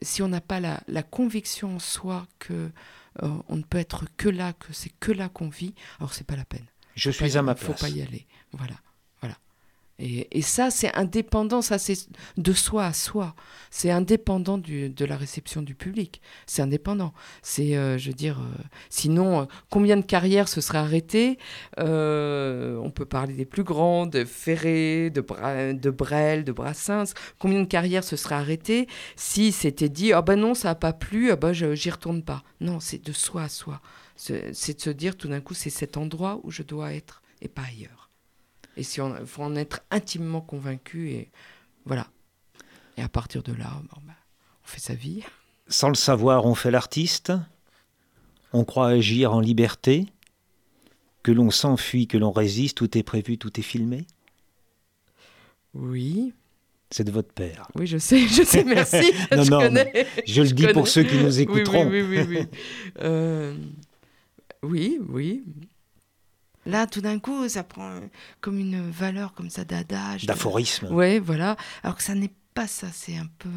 Si 0.00 0.22
on 0.22 0.28
n'a 0.28 0.40
pas 0.40 0.60
la, 0.60 0.80
la 0.86 1.02
conviction 1.02 1.74
en 1.74 1.78
soi 1.80 2.28
que 2.38 2.70
euh, 3.24 3.28
on 3.48 3.56
ne 3.56 3.62
peut 3.62 3.78
être 3.78 4.04
que 4.16 4.28
là, 4.28 4.52
que 4.52 4.72
c'est 4.72 4.92
que 5.00 5.10
là 5.10 5.28
qu'on 5.28 5.48
vit, 5.48 5.74
alors 5.98 6.14
c'est 6.14 6.22
pas 6.22 6.36
la 6.36 6.44
peine. 6.44 6.66
Je 6.94 7.10
Faut 7.10 7.26
suis 7.26 7.36
à 7.36 7.42
ma 7.42 7.56
faut 7.56 7.72
place. 7.72 7.80
pas 7.80 7.88
y 7.88 8.02
aller. 8.02 8.28
Voilà. 8.52 8.76
Et, 10.00 10.42
ça, 10.42 10.70
c'est 10.70 10.94
indépendant. 10.96 11.60
Ça, 11.60 11.76
c'est 11.76 12.08
de 12.36 12.52
soi 12.52 12.86
à 12.86 12.92
soi. 12.92 13.34
C'est 13.70 13.90
indépendant 13.90 14.56
du, 14.56 14.90
de 14.90 15.04
la 15.04 15.16
réception 15.16 15.60
du 15.60 15.74
public. 15.74 16.20
C'est 16.46 16.62
indépendant. 16.62 17.12
C'est, 17.42 17.76
euh, 17.76 17.98
je 17.98 18.08
veux 18.08 18.14
dire, 18.14 18.38
euh, 18.40 18.62
sinon, 18.90 19.40
euh, 19.40 19.44
combien 19.70 19.96
de 19.96 20.02
carrières 20.02 20.46
se 20.46 20.60
seraient 20.60 20.78
arrêtées 20.78 21.38
On 21.78 22.90
peut 22.94 23.06
parler 23.06 23.34
des 23.34 23.44
plus 23.44 23.64
grands, 23.64 24.06
de 24.06 24.24
Ferré, 24.24 25.10
de, 25.10 25.20
Bra- 25.20 25.72
de 25.72 25.90
Brel, 25.90 26.44
de 26.44 26.52
Brassens. 26.52 27.14
Combien 27.40 27.60
de 27.60 27.66
carrières 27.66 28.04
se 28.04 28.16
seraient 28.16 28.36
arrêtées 28.36 28.86
si 29.16 29.50
c'était 29.50 29.88
dit 29.88 30.12
ah 30.12 30.22
ben 30.22 30.36
non, 30.36 30.54
ça 30.54 30.68
n'a 30.68 30.74
pas 30.76 30.92
plu, 30.92 31.30
ah 31.32 31.36
ben 31.36 31.52
j'y 31.52 31.90
retourne 31.90 32.22
pas. 32.22 32.44
Non, 32.60 32.78
c'est 32.80 33.04
de 33.04 33.12
soi 33.12 33.42
à 33.42 33.48
soi. 33.48 33.80
C'est 34.16 34.76
de 34.76 34.80
se 34.80 34.90
dire 34.90 35.16
tout 35.16 35.28
d'un 35.28 35.40
coup, 35.40 35.54
c'est 35.54 35.70
cet 35.70 35.96
endroit 35.96 36.40
où 36.44 36.50
je 36.50 36.62
dois 36.62 36.92
être 36.94 37.22
et 37.40 37.48
pas 37.48 37.62
ailleurs. 37.62 38.07
Et 38.78 38.82
si 38.84 39.00
on 39.00 39.14
faut 39.26 39.42
en 39.42 39.54
être 39.56 39.80
intimement 39.90 40.40
convaincu 40.40 41.10
et 41.10 41.30
voilà. 41.84 42.06
Et 42.96 43.02
à 43.02 43.08
partir 43.08 43.42
de 43.42 43.52
là, 43.52 43.70
bon, 43.92 44.00
bah, 44.06 44.14
on 44.64 44.66
fait 44.66 44.80
sa 44.80 44.94
vie. 44.94 45.22
Sans 45.66 45.88
le 45.88 45.94
savoir, 45.94 46.46
on 46.46 46.54
fait 46.54 46.70
l'artiste. 46.70 47.32
On 48.52 48.64
croit 48.64 48.88
agir 48.88 49.34
en 49.34 49.40
liberté. 49.40 50.06
Que 51.24 51.32
l'on 51.32 51.50
s'enfuit, 51.50 52.06
que 52.06 52.16
l'on 52.16 52.30
résiste, 52.32 52.76
tout 52.78 52.96
est 52.96 53.02
prévu, 53.02 53.36
tout 53.36 53.58
est 53.60 53.62
filmé. 53.64 54.06
Oui, 55.74 56.32
C'est 56.90 57.04
de 57.04 57.10
votre 57.10 57.32
père. 57.32 57.68
oui, 57.74 57.86
je 57.86 57.98
sais, 57.98 58.26
je 58.26 58.42
sais, 58.42 58.64
merci. 58.64 59.12
Non, 59.36 59.42
je 59.44 59.50
non, 59.50 59.58
connais, 59.60 60.06
Je 60.26 60.42
le 60.42 60.48
dis 60.48 60.62
connais. 60.62 60.72
pour 60.72 60.88
ceux 60.88 61.02
qui 61.02 61.16
nous 61.18 61.36
Oui, 61.36 61.42
écouteront. 61.42 61.86
Oui, 61.88 62.00
oui, 62.02 62.20
oui, 62.20 62.26
oui. 62.28 62.46
Euh, 63.00 63.54
oui, 64.62 64.98
oui. 65.08 65.44
Là, 66.68 66.86
tout 66.86 67.00
d'un 67.00 67.18
coup, 67.18 67.48
ça 67.48 67.62
prend 67.64 67.88
euh, 67.90 68.00
comme 68.40 68.58
une 68.58 68.90
valeur 68.90 69.32
comme 69.34 69.50
ça 69.50 69.64
d'adage. 69.64 70.22
de- 70.22 70.26
D'aphorisme. 70.26 70.88
Ouais, 70.92 71.18
voilà. 71.18 71.56
Alors 71.82 71.96
que 71.96 72.02
ça 72.02 72.14
n'est 72.14 72.30
pas 72.54 72.66
ça, 72.66 72.88
c'est 72.92 73.16
un 73.16 73.26
peu. 73.38 73.48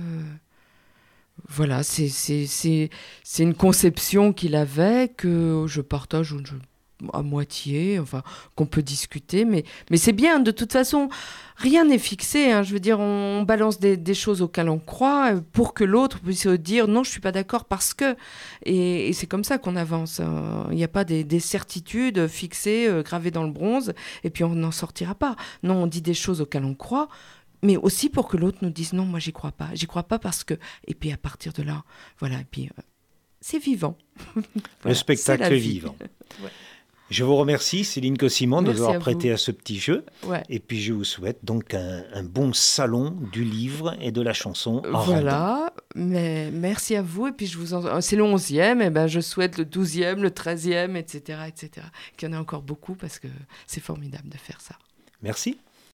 Voilà, 1.49 1.83
c'est 1.83 2.07
c'est- 2.09 2.45
c'est- 2.47 2.89
c'est 3.23 3.43
une 3.43 3.53
conception 3.55 4.31
qu'il 4.31 4.55
avait 4.55 5.09
que 5.09 5.65
je 5.67 5.81
partage 5.81 6.35
je- 6.45 6.55
à 7.13 7.21
moitié, 7.21 7.99
enfin, 7.99 8.23
qu'on 8.55 8.65
peut 8.65 8.81
discuter, 8.83 9.45
mais, 9.45 9.63
mais 9.89 9.97
c'est 9.97 10.13
bien, 10.13 10.39
de 10.39 10.51
toute 10.51 10.71
façon, 10.73 11.09
rien 11.57 11.85
n'est 11.85 11.97
fixé. 11.99 12.51
hein. 12.51 12.63
je 12.63 12.73
veux 12.73 12.79
dire, 12.79 12.99
on 12.99 13.43
balance 13.43 13.79
des, 13.79 13.97
des 13.97 14.13
choses 14.13 14.41
auxquelles 14.41 14.69
on 14.69 14.79
croit 14.79 15.33
euh, 15.35 15.41
pour 15.51 15.73
que 15.73 15.83
l'autre 15.83 16.19
puisse 16.19 16.47
dire 16.47 16.87
non, 16.87 17.03
je 17.03 17.11
suis 17.11 17.21
pas 17.21 17.31
d'accord 17.31 17.65
parce 17.65 17.93
que. 17.93 18.15
Et, 18.65 19.09
et 19.09 19.13
c'est 19.13 19.27
comme 19.27 19.43
ça 19.43 19.57
qu'on 19.57 19.75
avance. 19.75 20.19
hein. 20.19 20.67
Il 20.71 20.75
n'y 20.77 20.83
a 20.83 20.87
pas 20.87 21.03
des, 21.03 21.23
des 21.23 21.39
certitudes 21.39 22.27
fixées, 22.27 22.87
euh, 22.87 23.03
gravées 23.03 23.31
dans 23.31 23.43
le 23.43 23.51
bronze, 23.51 23.93
et 24.23 24.29
puis 24.29 24.43
on 24.43 24.55
n'en 24.55 24.71
sortira 24.71 25.15
pas. 25.15 25.35
Non, 25.63 25.83
on 25.83 25.87
dit 25.87 26.01
des 26.01 26.13
choses 26.13 26.41
auxquelles 26.41 26.65
on 26.65 26.75
croit, 26.75 27.07
mais 27.63 27.77
aussi 27.77 28.09
pour 28.09 28.27
que 28.27 28.37
l'autre 28.37 28.57
nous 28.61 28.69
dise 28.71 28.93
non, 28.93 29.05
moi 29.05 29.19
j'y 29.19 29.33
crois 29.33 29.51
pas. 29.51 29.69
J'y 29.73 29.85
crois 29.87 30.03
pas 30.03 30.19
parce 30.19 30.43
que. 30.43 30.55
Et 30.87 30.95
puis 30.95 31.11
à 31.11 31.17
partir 31.17 31.53
de 31.53 31.63
là, 31.63 31.83
voilà, 32.19 32.39
et 32.39 32.45
puis 32.49 32.69
euh, 32.77 32.81
c'est 33.39 33.59
vivant. 33.59 33.97
Le 34.35 34.41
Voilà, 34.83 34.95
spectacle 34.95 35.43
c'est 35.43 35.49
la 35.49 35.55
est 35.55 35.59
vivant. 35.59 35.95
Je 37.11 37.25
vous 37.25 37.35
remercie, 37.35 37.83
Céline 37.83 38.17
Cossimon, 38.17 38.61
de 38.61 38.71
nous 38.71 38.77
à 38.77 38.77
avoir 38.77 38.93
vous. 38.93 38.99
prêté 39.01 39.31
à 39.33 39.37
ce 39.37 39.51
petit 39.51 39.77
jeu. 39.77 40.05
Ouais. 40.23 40.43
Et 40.47 40.59
puis 40.59 40.81
je 40.81 40.93
vous 40.93 41.03
souhaite 41.03 41.43
donc 41.43 41.73
un, 41.73 42.03
un 42.13 42.23
bon 42.23 42.53
salon 42.53 43.13
du 43.33 43.43
livre 43.43 43.97
et 43.99 44.13
de 44.13 44.21
la 44.21 44.31
chanson. 44.31 44.81
en. 44.93 45.03
Voilà, 45.03 45.73
mais 45.93 46.49
merci 46.51 46.95
à 46.95 47.01
vous. 47.01 47.27
Et 47.27 47.33
puis 47.33 47.47
je 47.47 47.57
vous 47.57 47.73
en... 47.73 47.99
c'est 47.99 48.15
le 48.15 48.23
11e, 48.23 48.81
et 48.81 48.89
ben 48.89 49.07
je 49.07 49.19
souhaite 49.19 49.57
le 49.57 49.65
12e, 49.65 50.21
le 50.21 50.29
13e, 50.29 50.95
etc., 50.95 51.39
etc. 51.49 51.85
Qu'il 52.15 52.29
y 52.29 52.31
en 52.31 52.35
ait 52.35 52.39
encore 52.39 52.61
beaucoup 52.61 52.95
parce 52.95 53.19
que 53.19 53.27
c'est 53.67 53.81
formidable 53.81 54.29
de 54.29 54.37
faire 54.37 54.61
ça. 54.61 54.75
Merci. 55.21 55.57